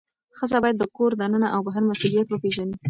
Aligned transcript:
ښځه 0.37 0.57
باید 0.63 0.77
د 0.79 0.83
کور 0.95 1.11
دننه 1.19 1.47
او 1.55 1.59
بهر 1.67 1.83
مسئولیت 1.89 2.27
وپیژني. 2.29 2.75